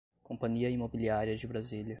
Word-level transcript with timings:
Companhia 0.23 0.67
Imobiliária 0.67 1.37
de 1.37 1.45
Brasília 1.45 1.89